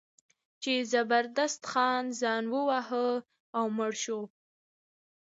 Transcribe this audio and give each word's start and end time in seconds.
چې 0.61 0.73
زبردست 0.91 1.61
خان 1.71 2.03
ځان 2.21 2.43
وواهه 2.55 3.07
او 3.57 3.65
مړ 3.77 3.91
شو. 4.03 4.21